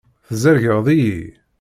[0.27, 1.19] Tzerrgeḍ-iyi.